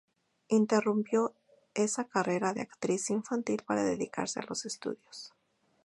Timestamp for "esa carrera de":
1.75-2.61